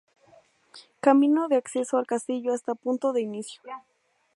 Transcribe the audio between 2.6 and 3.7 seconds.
punto de inicio.